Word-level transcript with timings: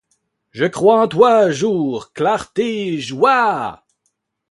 Je 0.49 0.65
crois 0.65 1.03
à 1.03 1.07
toi, 1.07 1.51
jour! 1.51 2.11
clarté! 2.11 2.97
joie! 2.99 3.85